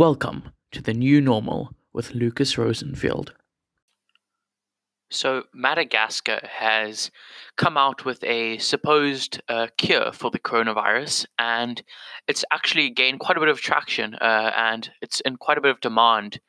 Welcome 0.00 0.52
to 0.72 0.80
the 0.80 0.94
new 0.94 1.20
normal 1.20 1.74
with 1.92 2.14
Lucas 2.14 2.56
Rosenfield. 2.56 3.34
So, 5.10 5.42
Madagascar 5.52 6.40
has 6.42 7.10
come 7.56 7.76
out 7.76 8.06
with 8.06 8.24
a 8.24 8.56
supposed 8.56 9.42
uh, 9.46 9.66
cure 9.76 10.10
for 10.12 10.30
the 10.30 10.38
coronavirus, 10.38 11.26
and 11.38 11.82
it's 12.26 12.46
actually 12.50 12.88
gained 12.88 13.20
quite 13.20 13.36
a 13.36 13.40
bit 13.40 13.50
of 13.50 13.60
traction 13.60 14.14
uh, 14.14 14.52
and 14.56 14.90
it's 15.02 15.20
in 15.20 15.36
quite 15.36 15.58
a 15.58 15.60
bit 15.60 15.72
of 15.72 15.82
demand 15.82 16.40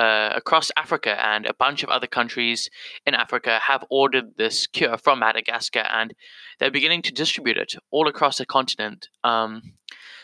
uh, 0.00 0.32
across 0.34 0.72
Africa. 0.76 1.24
And 1.24 1.46
a 1.46 1.54
bunch 1.54 1.84
of 1.84 1.90
other 1.90 2.08
countries 2.08 2.68
in 3.06 3.14
Africa 3.14 3.60
have 3.62 3.84
ordered 3.90 4.36
this 4.38 4.66
cure 4.66 4.98
from 4.98 5.20
Madagascar, 5.20 5.86
and 5.88 6.14
they're 6.58 6.72
beginning 6.72 7.02
to 7.02 7.12
distribute 7.12 7.58
it 7.58 7.74
all 7.92 8.08
across 8.08 8.38
the 8.38 8.46
continent. 8.46 9.08
Um, 9.22 9.74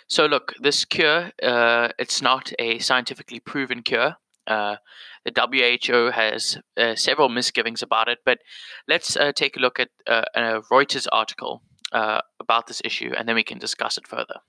so, 0.06 0.26
look, 0.26 0.54
this 0.60 0.84
cure, 0.84 1.30
uh, 1.42 1.88
it's 1.98 2.20
not 2.20 2.52
a 2.58 2.78
scientifically 2.78 3.40
proven 3.40 3.82
cure. 3.82 4.16
Uh, 4.46 4.76
the 5.24 5.32
WHO 5.86 6.10
has 6.10 6.58
uh, 6.76 6.94
several 6.94 7.30
misgivings 7.30 7.82
about 7.82 8.08
it, 8.08 8.18
but 8.24 8.38
let's 8.86 9.16
uh, 9.16 9.32
take 9.32 9.56
a 9.56 9.60
look 9.60 9.80
at 9.80 9.88
uh, 10.06 10.24
a 10.34 10.60
Reuters 10.70 11.06
article 11.10 11.62
uh, 11.92 12.20
about 12.38 12.66
this 12.66 12.82
issue 12.84 13.12
and 13.16 13.26
then 13.26 13.34
we 13.34 13.42
can 13.42 13.58
discuss 13.58 13.96
it 13.96 14.06
further. 14.06 14.40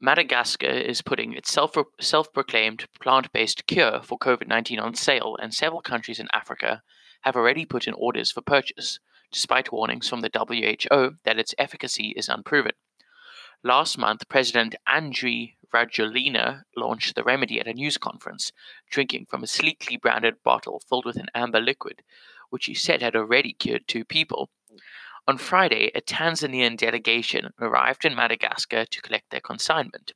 Madagascar 0.00 0.66
is 0.66 1.00
putting 1.00 1.32
its 1.32 1.52
self 1.52 2.32
proclaimed 2.32 2.86
plant 3.00 3.32
based 3.32 3.68
cure 3.68 4.00
for 4.02 4.18
COVID 4.18 4.48
19 4.48 4.80
on 4.80 4.94
sale, 4.96 5.36
and 5.40 5.54
several 5.54 5.80
countries 5.80 6.18
in 6.18 6.26
Africa 6.34 6.82
have 7.20 7.36
already 7.36 7.64
put 7.64 7.86
in 7.86 7.94
orders 7.94 8.32
for 8.32 8.40
purchase, 8.40 8.98
despite 9.30 9.70
warnings 9.70 10.08
from 10.08 10.20
the 10.20 10.30
WHO 10.34 11.12
that 11.24 11.38
its 11.38 11.54
efficacy 11.56 12.14
is 12.16 12.28
unproven. 12.28 12.72
Last 13.64 13.96
month, 13.96 14.28
President 14.28 14.74
Andry 14.88 15.56
Rajoelina 15.72 16.62
launched 16.76 17.14
the 17.14 17.22
remedy 17.22 17.60
at 17.60 17.68
a 17.68 17.72
news 17.72 17.96
conference, 17.96 18.50
drinking 18.90 19.26
from 19.26 19.44
a 19.44 19.46
sleekly 19.46 19.96
branded 19.96 20.42
bottle 20.42 20.82
filled 20.88 21.04
with 21.04 21.16
an 21.16 21.28
amber 21.32 21.60
liquid, 21.60 22.02
which 22.50 22.66
he 22.66 22.74
said 22.74 23.02
had 23.02 23.14
already 23.14 23.52
cured 23.52 23.86
two 23.86 24.04
people. 24.04 24.50
On 25.28 25.38
Friday, 25.38 25.92
a 25.94 26.00
Tanzanian 26.00 26.76
delegation 26.76 27.50
arrived 27.60 28.04
in 28.04 28.16
Madagascar 28.16 28.84
to 28.84 29.00
collect 29.00 29.30
their 29.30 29.40
consignment. 29.40 30.12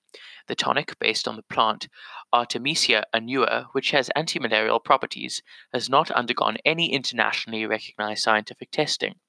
The 0.48 0.56
tonic, 0.56 0.98
based 0.98 1.28
on 1.28 1.36
the 1.36 1.44
plant 1.44 1.86
Artemisia 2.32 3.04
annua, 3.14 3.66
which 3.70 3.92
has 3.92 4.10
antimalarial 4.16 4.82
properties, 4.82 5.40
has 5.72 5.88
not 5.88 6.10
undergone 6.10 6.56
any 6.64 6.92
internationally 6.92 7.64
recognized 7.64 8.24
scientific 8.24 8.72
testing. 8.72 9.20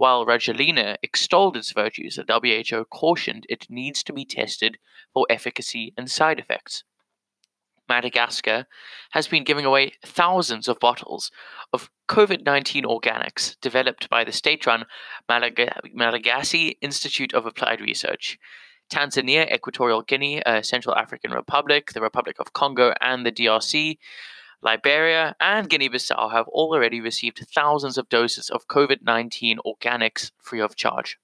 While 0.00 0.24
Rajoelina 0.24 0.96
extolled 1.02 1.58
its 1.58 1.72
virtues, 1.72 2.16
the 2.16 2.24
WHO 2.24 2.86
cautioned 2.86 3.44
it 3.50 3.66
needs 3.68 4.02
to 4.04 4.14
be 4.14 4.24
tested 4.24 4.78
for 5.12 5.26
efficacy 5.28 5.92
and 5.94 6.10
side 6.10 6.40
effects. 6.40 6.84
Madagascar 7.86 8.66
has 9.10 9.28
been 9.28 9.44
giving 9.44 9.66
away 9.66 9.92
thousands 10.02 10.68
of 10.68 10.80
bottles 10.80 11.30
of 11.70 11.90
COVID 12.08 12.46
19 12.46 12.84
organics 12.84 13.60
developed 13.60 14.08
by 14.08 14.24
the 14.24 14.32
state 14.32 14.64
run 14.64 14.86
Malagasy 15.28 16.78
Institute 16.80 17.34
of 17.34 17.44
Applied 17.44 17.82
Research. 17.82 18.38
Tanzania, 18.90 19.52
Equatorial 19.52 20.00
Guinea, 20.00 20.42
uh, 20.44 20.62
Central 20.62 20.96
African 20.96 21.32
Republic, 21.32 21.92
the 21.92 22.00
Republic 22.00 22.36
of 22.40 22.54
Congo, 22.54 22.94
and 23.02 23.26
the 23.26 23.32
DRC 23.32 23.98
Liberia 24.62 25.34
and 25.40 25.70
Guinea 25.70 25.88
Bissau 25.88 26.32
have 26.32 26.46
already 26.48 27.00
received 27.00 27.46
thousands 27.54 27.96
of 27.96 28.08
doses 28.08 28.50
of 28.50 28.68
COVID 28.68 28.98
19 29.02 29.58
organics 29.64 30.32
free 30.38 30.60
of 30.60 30.76
charge. 30.76 31.18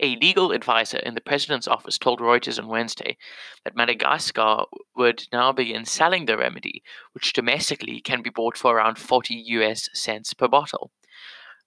A 0.00 0.16
legal 0.16 0.50
advisor 0.50 0.98
in 0.98 1.14
the 1.14 1.20
president's 1.20 1.68
office 1.68 1.98
told 1.98 2.20
Reuters 2.20 2.58
on 2.58 2.68
Wednesday 2.68 3.16
that 3.64 3.76
Madagascar 3.76 4.64
would 4.96 5.26
now 5.32 5.52
begin 5.52 5.84
selling 5.84 6.26
the 6.26 6.36
remedy, 6.36 6.82
which 7.12 7.32
domestically 7.32 8.00
can 8.00 8.22
be 8.22 8.30
bought 8.30 8.56
for 8.56 8.76
around 8.76 8.98
40 8.98 9.34
US 9.34 9.88
cents 9.92 10.34
per 10.34 10.48
bottle. 10.48 10.90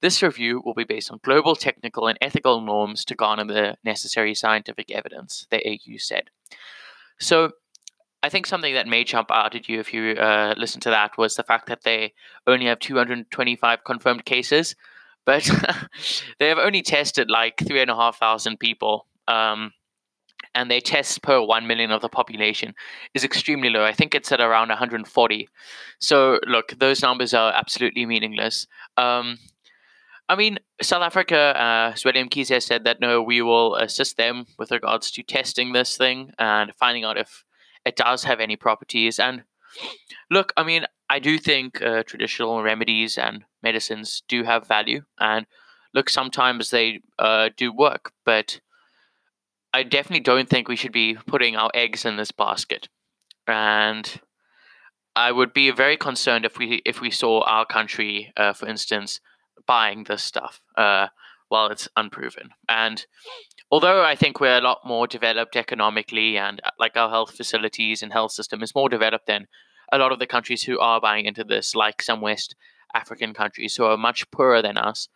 This 0.00 0.22
review 0.22 0.60
will 0.64 0.74
be 0.74 0.84
based 0.84 1.10
on 1.10 1.20
global 1.22 1.56
technical 1.56 2.08
and 2.08 2.18
ethical 2.20 2.60
norms 2.60 3.04
to 3.06 3.14
garner 3.14 3.44
the 3.44 3.76
necessary 3.84 4.34
scientific 4.34 4.90
evidence, 4.90 5.46
the 5.50 5.66
AU 5.66 5.96
said. 5.98 6.30
So, 7.18 7.52
I 8.24 8.30
think 8.30 8.46
something 8.46 8.72
that 8.72 8.86
may 8.86 9.04
jump 9.04 9.30
out 9.30 9.54
at 9.54 9.68
you 9.68 9.80
if 9.80 9.92
you 9.92 10.12
uh, 10.12 10.54
listen 10.56 10.80
to 10.80 10.88
that 10.88 11.18
was 11.18 11.34
the 11.34 11.42
fact 11.42 11.66
that 11.66 11.82
they 11.82 12.14
only 12.46 12.64
have 12.64 12.78
225 12.78 13.84
confirmed 13.84 14.24
cases, 14.24 14.74
but 15.26 15.42
they 16.38 16.48
have 16.48 16.56
only 16.56 16.80
tested 16.80 17.30
like 17.30 17.58
three 17.58 17.82
and 17.82 17.90
a 17.90 17.94
half 17.94 18.18
thousand 18.18 18.58
people. 18.60 19.06
Um, 19.28 19.74
and 20.54 20.70
their 20.70 20.80
tests 20.80 21.18
per 21.18 21.38
1 21.42 21.66
million 21.66 21.90
of 21.90 22.00
the 22.00 22.08
population 22.08 22.74
is 23.12 23.24
extremely 23.24 23.68
low. 23.68 23.84
I 23.84 23.92
think 23.92 24.14
it's 24.14 24.32
at 24.32 24.40
around 24.40 24.70
140. 24.70 25.48
So, 25.98 26.40
look, 26.46 26.78
those 26.78 27.02
numbers 27.02 27.34
are 27.34 27.52
absolutely 27.52 28.06
meaningless. 28.06 28.66
Um, 28.96 29.38
I 30.30 30.36
mean, 30.36 30.60
South 30.80 31.02
Africa, 31.02 31.36
uh, 31.36 31.94
William 32.06 32.30
said 32.32 32.84
that 32.84 33.00
no, 33.02 33.20
we 33.20 33.42
will 33.42 33.74
assist 33.74 34.16
them 34.16 34.46
with 34.58 34.70
regards 34.70 35.10
to 35.10 35.22
testing 35.22 35.74
this 35.74 35.98
thing 35.98 36.32
and 36.38 36.74
finding 36.74 37.04
out 37.04 37.18
if 37.18 37.44
it 37.84 37.96
does 37.96 38.24
have 38.24 38.40
any 38.40 38.56
properties. 38.56 39.18
And 39.18 39.44
look, 40.30 40.52
I 40.56 40.64
mean, 40.64 40.86
I 41.08 41.18
do 41.18 41.38
think 41.38 41.82
uh, 41.82 42.02
traditional 42.04 42.62
remedies 42.62 43.18
and 43.18 43.44
medicines 43.62 44.22
do 44.28 44.44
have 44.44 44.66
value. 44.66 45.02
And 45.18 45.46
look, 45.92 46.08
sometimes 46.08 46.70
they 46.70 47.00
uh, 47.18 47.50
do 47.56 47.72
work, 47.72 48.12
but 48.24 48.60
I 49.72 49.82
definitely 49.82 50.20
don't 50.20 50.48
think 50.48 50.68
we 50.68 50.76
should 50.76 50.92
be 50.92 51.16
putting 51.26 51.56
our 51.56 51.70
eggs 51.74 52.04
in 52.04 52.16
this 52.16 52.30
basket. 52.30 52.88
And 53.46 54.20
I 55.16 55.32
would 55.32 55.52
be 55.52 55.70
very 55.70 55.96
concerned 55.96 56.44
if 56.44 56.58
we 56.58 56.82
if 56.84 57.00
we 57.00 57.10
saw 57.10 57.42
our 57.42 57.66
country, 57.66 58.32
uh, 58.36 58.52
for 58.52 58.66
instance, 58.66 59.20
buying 59.66 60.04
this 60.04 60.22
stuff 60.22 60.60
uh, 60.76 61.08
while 61.48 61.68
it's 61.68 61.88
unproven. 61.96 62.50
And 62.68 63.04
although 63.70 64.04
I 64.04 64.16
think 64.16 64.40
we're 64.40 64.58
a 64.58 64.62
lot 64.62 64.80
more 64.84 65.06
developed 65.06 65.56
economically 65.56 66.36
and 66.36 66.60
uh, 66.64 66.70
like 66.78 66.96
our 66.96 67.10
health 67.10 67.36
facilities 67.36 68.02
and 68.02 68.12
health 68.12 68.32
system 68.32 68.62
is 68.62 68.74
more 68.74 68.88
developed 68.88 69.26
than 69.26 69.46
a 69.92 69.98
lot 69.98 70.12
of 70.12 70.18
the 70.18 70.26
countries 70.26 70.62
who 70.62 70.78
are 70.78 71.00
buying 71.00 71.26
into 71.26 71.44
this, 71.44 71.74
like 71.74 72.02
some 72.02 72.20
West 72.20 72.56
African 72.94 73.34
countries 73.34 73.76
who 73.76 73.84
are 73.84 73.96
much 73.96 74.30
poorer 74.30 74.62
than 74.62 74.78
us. 74.78 75.08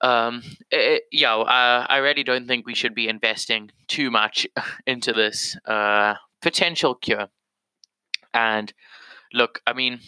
Um, 0.00 0.42
it, 0.70 1.04
yeah, 1.12 1.36
uh, 1.36 1.86
I 1.88 1.98
really 1.98 2.24
don't 2.24 2.46
think 2.46 2.66
we 2.66 2.74
should 2.74 2.94
be 2.94 3.08
investing 3.08 3.70
too 3.88 4.10
much 4.10 4.46
into 4.86 5.12
this 5.12 5.56
uh, 5.66 6.14
potential 6.42 6.94
cure. 6.94 7.28
And 8.32 8.72
look, 9.32 9.60
I 9.66 9.72
mean, 9.72 10.00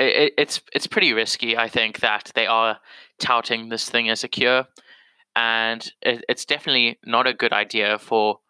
it, 0.00 0.32
it's 0.38 0.60
it's 0.74 0.86
pretty 0.86 1.12
risky. 1.12 1.56
I 1.56 1.68
think 1.68 2.00
that 2.00 2.32
they 2.34 2.46
are 2.46 2.78
touting 3.18 3.68
this 3.68 3.88
thing 3.88 4.08
as 4.08 4.24
a 4.24 4.28
cure, 4.28 4.66
and 5.36 5.92
it, 6.02 6.24
it's 6.28 6.44
definitely 6.44 6.98
not 7.04 7.26
a 7.26 7.34
good 7.34 7.52
idea 7.52 7.98
for 7.98 8.40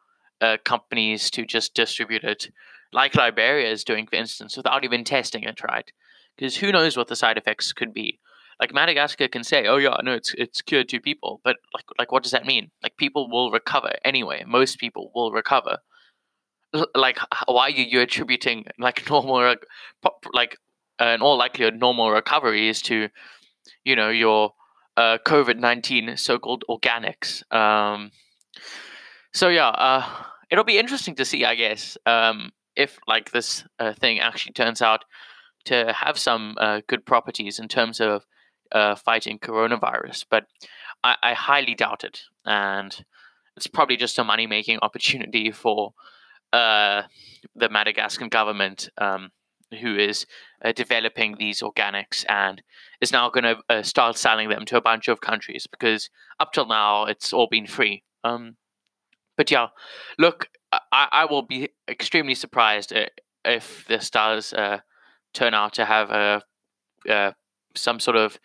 uh, 0.40 0.56
companies 0.64 1.30
to 1.32 1.44
just 1.44 1.74
distribute 1.74 2.24
it 2.24 2.50
like 2.92 3.14
Liberia 3.14 3.70
is 3.70 3.84
doing, 3.84 4.06
for 4.06 4.16
instance, 4.16 4.56
without 4.56 4.84
even 4.84 5.04
testing 5.04 5.44
it, 5.44 5.62
right? 5.62 5.90
Because 6.36 6.56
who 6.56 6.72
knows 6.72 6.96
what 6.96 7.08
the 7.08 7.16
side 7.16 7.38
effects 7.38 7.72
could 7.72 7.92
be? 7.92 8.18
Like 8.58 8.74
Madagascar 8.74 9.28
can 9.28 9.44
say, 9.44 9.66
"Oh 9.66 9.76
yeah, 9.78 9.96
no, 10.02 10.12
it's 10.12 10.34
it's 10.36 10.60
cured 10.60 10.88
two 10.88 11.00
people," 11.00 11.40
but 11.44 11.56
like 11.72 11.84
like 11.98 12.12
what 12.12 12.22
does 12.22 12.32
that 12.32 12.44
mean? 12.44 12.70
Like 12.82 12.96
people 12.96 13.30
will 13.30 13.50
recover 13.50 13.92
anyway. 14.04 14.44
Most 14.46 14.78
people 14.78 15.10
will 15.14 15.32
recover. 15.32 15.78
like 16.94 17.18
why 17.46 17.66
are 17.66 17.70
you 17.70 18.00
attributing 18.00 18.64
like 18.78 19.08
normal 19.10 19.56
like 20.32 20.56
uh, 21.00 21.06
in 21.06 21.22
all 21.22 21.38
likelihood 21.38 21.78
normal 21.78 22.10
recovery 22.10 22.68
is 22.68 22.82
to 22.82 23.08
you 23.84 23.96
know 23.96 24.10
your 24.10 24.52
uh, 24.96 25.18
COVID 25.26 25.58
nineteen 25.58 26.16
so 26.16 26.38
called 26.38 26.64
organics. 26.68 27.42
Um, 27.54 28.10
so 29.32 29.48
yeah, 29.48 29.68
uh, 29.68 30.06
it'll 30.50 30.64
be 30.64 30.78
interesting 30.78 31.14
to 31.16 31.24
see, 31.24 31.44
I 31.44 31.54
guess, 31.54 31.96
um, 32.06 32.50
if 32.76 32.98
like 33.06 33.30
this 33.30 33.64
uh, 33.78 33.92
thing 33.94 34.18
actually 34.18 34.52
turns 34.52 34.82
out 34.82 35.04
to 35.66 35.92
have 35.92 36.18
some 36.18 36.56
uh, 36.58 36.80
good 36.86 37.06
properties 37.06 37.58
in 37.58 37.68
terms 37.68 38.00
of 38.00 38.24
uh, 38.72 38.94
fighting 38.94 39.38
coronavirus. 39.38 40.24
But 40.30 40.46
I, 41.04 41.16
I, 41.22 41.34
highly 41.34 41.74
doubt 41.74 42.04
it, 42.04 42.22
and 42.44 43.04
it's 43.56 43.66
probably 43.66 43.96
just 43.96 44.18
a 44.18 44.24
money 44.24 44.46
making 44.46 44.78
opportunity 44.82 45.50
for 45.50 45.92
uh, 46.52 47.02
the 47.54 47.68
Madagascan 47.68 48.28
government, 48.28 48.88
um, 48.98 49.30
who 49.80 49.96
is 49.96 50.26
uh, 50.64 50.72
developing 50.72 51.36
these 51.38 51.62
organics 51.62 52.24
and 52.28 52.62
is 53.00 53.12
now 53.12 53.30
going 53.30 53.44
to 53.44 53.56
uh, 53.68 53.82
start 53.82 54.16
selling 54.16 54.48
them 54.48 54.64
to 54.66 54.76
a 54.76 54.80
bunch 54.80 55.08
of 55.08 55.20
countries 55.20 55.66
because 55.70 56.10
up 56.38 56.52
till 56.52 56.66
now 56.66 57.04
it's 57.04 57.32
all 57.32 57.48
been 57.50 57.66
free. 57.66 58.02
Um, 58.24 58.56
but 59.36 59.50
yeah, 59.50 59.68
look, 60.18 60.48
I, 60.72 61.08
I 61.12 61.24
will 61.24 61.42
be 61.42 61.70
extremely 61.88 62.34
surprised 62.34 62.92
uh, 62.92 63.06
if 63.44 63.86
this 63.88 64.10
does 64.10 64.52
uh, 64.52 64.80
turn 65.32 65.54
out 65.54 65.74
to 65.74 65.84
have 65.84 66.10
a 66.10 66.42
uh, 67.08 67.32
some 67.74 68.00
sort 68.00 68.16
of 68.16 68.38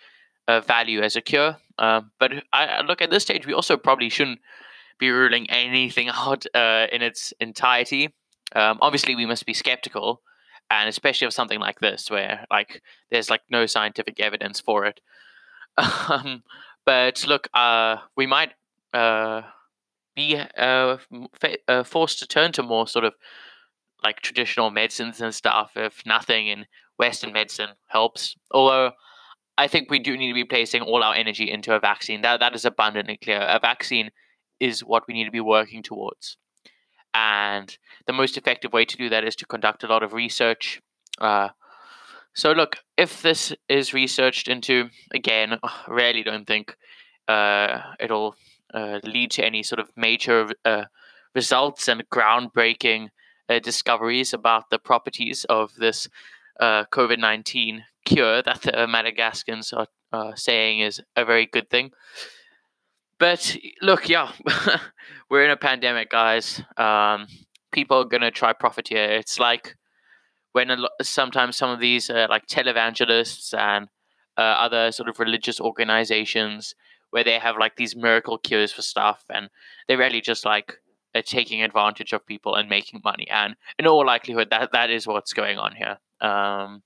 uh, 0.47 0.61
value 0.61 1.01
as 1.01 1.15
a 1.15 1.21
cure. 1.21 1.57
Um, 1.77 2.11
but 2.19 2.31
I 2.53 2.81
look 2.81 3.01
at 3.01 3.09
this 3.09 3.23
stage, 3.23 3.45
we 3.45 3.53
also 3.53 3.77
probably 3.77 4.09
shouldn't 4.09 4.39
be 4.99 5.09
ruling 5.09 5.49
anything 5.49 6.09
out 6.13 6.45
uh, 6.53 6.87
in 6.91 7.01
its 7.01 7.33
entirety. 7.39 8.13
Um, 8.55 8.77
obviously, 8.81 9.15
we 9.15 9.25
must 9.25 9.45
be 9.45 9.53
skeptical, 9.53 10.21
and 10.69 10.89
especially 10.89 11.27
of 11.27 11.33
something 11.33 11.59
like 11.59 11.79
this, 11.79 12.09
where 12.09 12.45
like 12.49 12.81
there's 13.11 13.29
like 13.29 13.41
no 13.49 13.65
scientific 13.65 14.19
evidence 14.19 14.59
for 14.59 14.85
it. 14.85 15.01
Um, 15.77 16.43
but 16.85 17.25
look, 17.27 17.49
uh, 17.53 17.97
we 18.15 18.27
might 18.27 18.53
uh, 18.93 19.41
be 20.15 20.37
uh, 20.37 20.97
uh, 21.67 21.83
forced 21.83 22.19
to 22.19 22.27
turn 22.27 22.51
to 22.53 22.63
more 22.63 22.87
sort 22.87 23.05
of 23.05 23.13
like 24.03 24.21
traditional 24.21 24.69
medicines 24.69 25.19
and 25.19 25.33
stuff 25.33 25.71
if 25.75 26.03
nothing 26.05 26.47
in 26.47 26.65
Western 26.97 27.33
medicine 27.33 27.71
helps. 27.87 28.35
Although 28.51 28.91
I 29.57 29.67
think 29.67 29.89
we 29.89 29.99
do 29.99 30.17
need 30.17 30.29
to 30.29 30.33
be 30.33 30.43
placing 30.43 30.81
all 30.81 31.03
our 31.03 31.15
energy 31.15 31.49
into 31.49 31.73
a 31.73 31.79
vaccine. 31.79 32.21
That 32.21 32.39
that 32.39 32.55
is 32.55 32.65
abundantly 32.65 33.17
clear. 33.17 33.41
A 33.41 33.59
vaccine 33.59 34.11
is 34.59 34.81
what 34.81 35.03
we 35.07 35.13
need 35.13 35.25
to 35.25 35.31
be 35.31 35.41
working 35.41 35.83
towards. 35.83 36.37
And 37.15 37.77
the 38.07 38.13
most 38.13 38.37
effective 38.37 38.73
way 38.73 38.83
to 38.83 38.97
do 38.97 39.07
that 39.07 39.23
is 39.23 39.37
to 39.37 39.45
conduct 39.45 39.85
a 39.85 39.87
lot 39.87 40.03
of 40.03 40.11
research. 40.11 40.81
Uh, 41.19 41.49
so, 42.33 42.51
look, 42.51 42.79
if 42.97 43.21
this 43.21 43.53
is 43.69 43.93
researched 43.93 44.49
into, 44.49 44.89
again, 45.13 45.57
I 45.63 45.85
really 45.87 46.23
don't 46.23 46.45
think 46.45 46.75
uh, 47.29 47.79
it'll 48.01 48.35
uh, 48.73 48.99
lead 49.05 49.31
to 49.31 49.45
any 49.45 49.63
sort 49.63 49.79
of 49.79 49.89
major 49.95 50.49
uh, 50.65 50.83
results 51.33 51.87
and 51.87 52.03
groundbreaking 52.09 53.07
uh, 53.47 53.59
discoveries 53.59 54.33
about 54.33 54.69
the 54.69 54.79
properties 54.79 55.45
of 55.45 55.73
this 55.75 56.09
uh, 56.59 56.83
COVID 56.91 57.19
19 57.19 57.85
cure 58.03 58.41
that 58.41 58.61
the 58.63 58.87
Madagascans 58.87 59.71
are 59.71 59.87
saying 60.35 60.81
is 60.81 61.01
a 61.15 61.23
very 61.23 61.45
good 61.45 61.69
thing. 61.69 61.91
But 63.19 63.55
look, 63.81 64.09
yeah, 64.09 64.31
we're 65.29 65.45
in 65.45 65.51
a 65.51 65.57
pandemic, 65.57 66.09
guys. 66.09 66.61
Um, 66.77 67.27
people 67.71 67.97
are 67.97 68.05
gonna 68.05 68.31
try 68.31 68.53
profit 68.53 68.89
here. 68.89 69.05
It's 69.05 69.39
like 69.39 69.75
when 70.51 70.69
a 70.69 70.77
sometimes 71.01 71.55
some 71.55 71.69
of 71.69 71.79
these 71.79 72.09
uh, 72.09 72.27
like 72.29 72.47
televangelists 72.47 73.53
and 73.57 73.87
uh, 74.37 74.41
other 74.41 74.91
sort 74.91 75.09
of 75.09 75.19
religious 75.19 75.59
organizations 75.61 76.75
where 77.11 77.23
they 77.23 77.39
have 77.39 77.57
like 77.57 77.77
these 77.77 77.95
miracle 77.95 78.37
cures 78.37 78.73
for 78.73 78.81
stuff, 78.81 79.23
and 79.29 79.49
they're 79.87 79.97
really 79.97 80.21
just 80.21 80.45
like 80.45 80.73
uh, 81.13 81.21
taking 81.25 81.61
advantage 81.61 82.11
of 82.11 82.25
people 82.25 82.55
and 82.55 82.69
making 82.69 83.01
money. 83.03 83.27
And 83.29 83.55
in 83.79 83.87
all 83.87 84.05
likelihood, 84.05 84.49
that 84.51 84.73
that 84.73 84.89
is 84.89 85.07
what's 85.07 85.33
going 85.33 85.57
on 85.57 85.73
here. 85.75 85.97
Um, 86.19 86.83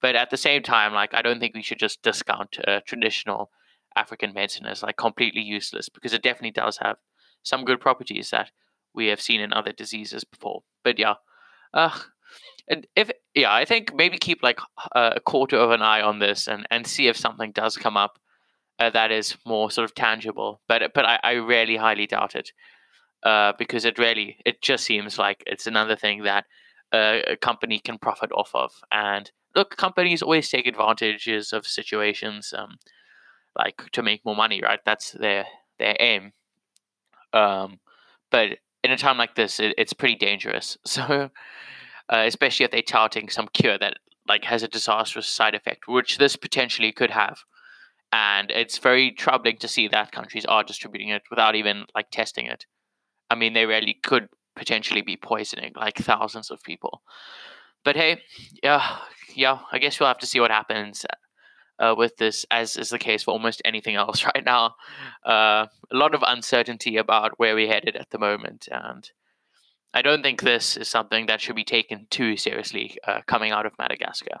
but 0.00 0.14
at 0.14 0.30
the 0.30 0.36
same 0.36 0.62
time, 0.62 0.92
like 0.92 1.12
I 1.12 1.22
don't 1.22 1.40
think 1.40 1.54
we 1.54 1.62
should 1.62 1.80
just 1.80 2.02
discount 2.02 2.58
uh, 2.66 2.80
traditional 2.86 3.50
African 3.96 4.32
medicine 4.32 4.66
as 4.66 4.82
like 4.82 4.96
completely 4.96 5.42
useless 5.42 5.88
because 5.88 6.12
it 6.12 6.22
definitely 6.22 6.52
does 6.52 6.78
have 6.78 6.96
some 7.42 7.64
good 7.64 7.80
properties 7.80 8.30
that 8.30 8.50
we 8.94 9.06
have 9.06 9.20
seen 9.20 9.40
in 9.40 9.52
other 9.52 9.72
diseases 9.72 10.24
before. 10.24 10.62
But 10.84 10.98
yeah, 10.98 11.14
uh, 11.72 11.98
and 12.68 12.86
if 12.96 13.10
yeah, 13.34 13.52
I 13.52 13.64
think 13.64 13.94
maybe 13.94 14.18
keep 14.18 14.42
like 14.42 14.58
a 14.94 15.20
quarter 15.24 15.56
of 15.56 15.70
an 15.70 15.82
eye 15.82 16.02
on 16.02 16.18
this 16.18 16.48
and 16.48 16.66
and 16.70 16.86
see 16.86 17.08
if 17.08 17.16
something 17.16 17.52
does 17.52 17.76
come 17.76 17.96
up 17.96 18.18
uh, 18.80 18.90
that 18.90 19.12
is 19.12 19.36
more 19.46 19.70
sort 19.70 19.84
of 19.84 19.94
tangible. 19.94 20.60
But 20.66 20.92
but 20.94 21.04
I, 21.04 21.18
I 21.22 21.32
really 21.32 21.76
highly 21.76 22.06
doubt 22.06 22.34
it 22.34 22.52
uh, 23.22 23.52
because 23.58 23.84
it 23.84 23.98
really 23.98 24.38
it 24.44 24.62
just 24.62 24.84
seems 24.84 25.18
like 25.18 25.42
it's 25.46 25.66
another 25.66 25.96
thing 25.96 26.22
that 26.24 26.46
uh, 26.92 27.18
a 27.28 27.36
company 27.36 27.78
can 27.78 27.98
profit 27.98 28.30
off 28.32 28.50
of. 28.54 28.72
And 28.90 29.30
look, 29.54 29.76
companies 29.76 30.22
always 30.22 30.48
take 30.48 30.66
advantages 30.66 31.52
of 31.52 31.66
situations. 31.66 32.52
Um, 32.56 32.78
like 33.56 33.90
to 33.92 34.02
make 34.02 34.24
more 34.24 34.36
money, 34.36 34.60
right? 34.62 34.80
That's 34.84 35.12
their 35.12 35.46
their 35.78 35.96
aim. 36.00 36.32
Um, 37.32 37.80
but 38.30 38.58
in 38.82 38.90
a 38.90 38.96
time 38.96 39.18
like 39.18 39.34
this, 39.34 39.60
it, 39.60 39.74
it's 39.78 39.92
pretty 39.92 40.16
dangerous. 40.16 40.78
So, 40.86 41.30
uh, 42.08 42.24
especially 42.26 42.64
if 42.64 42.72
they're 42.72 42.82
touting 42.82 43.28
some 43.28 43.48
cure 43.52 43.78
that 43.78 43.98
like 44.26 44.44
has 44.44 44.62
a 44.62 44.68
disastrous 44.68 45.28
side 45.28 45.54
effect, 45.54 45.86
which 45.86 46.18
this 46.18 46.34
potentially 46.34 46.90
could 46.90 47.10
have, 47.10 47.38
and 48.12 48.50
it's 48.50 48.78
very 48.78 49.12
troubling 49.12 49.58
to 49.58 49.68
see 49.68 49.86
that 49.88 50.10
countries 50.12 50.44
are 50.44 50.64
distributing 50.64 51.10
it 51.10 51.22
without 51.30 51.54
even 51.54 51.86
like 51.94 52.10
testing 52.10 52.46
it. 52.46 52.66
I 53.30 53.36
mean, 53.36 53.52
they 53.52 53.66
really 53.66 53.94
could 54.02 54.28
potentially 54.56 55.02
be 55.02 55.16
poisoning 55.16 55.72
like 55.76 55.98
thousands 55.98 56.50
of 56.50 56.62
people. 56.62 57.02
But 57.84 57.96
hey, 57.96 58.22
yeah, 58.62 58.98
yeah, 59.34 59.60
I 59.72 59.78
guess 59.78 60.00
we'll 60.00 60.08
have 60.08 60.18
to 60.18 60.26
see 60.26 60.40
what 60.40 60.50
happens 60.50 61.06
uh, 61.80 61.94
with 61.96 62.16
this, 62.18 62.46
as 62.50 62.76
is 62.76 62.90
the 62.90 62.98
case 62.98 63.22
for 63.24 63.32
almost 63.32 63.62
anything 63.64 63.96
else 63.96 64.24
right 64.34 64.44
now. 64.44 64.74
Uh, 65.26 65.66
a 65.90 65.96
lot 65.96 66.14
of 66.14 66.22
uncertainty 66.26 66.96
about 66.96 67.38
where 67.38 67.54
we're 67.54 67.72
headed 67.72 67.96
at 67.96 68.10
the 68.10 68.18
moment, 68.18 68.68
and 68.70 69.10
I 69.92 70.02
don't 70.02 70.22
think 70.22 70.42
this 70.42 70.76
is 70.76 70.88
something 70.88 71.26
that 71.26 71.40
should 71.40 71.56
be 71.56 71.64
taken 71.64 72.06
too 72.10 72.36
seriously 72.36 72.96
uh, 73.06 73.22
coming 73.26 73.50
out 73.50 73.66
of 73.66 73.72
Madagascar. 73.78 74.40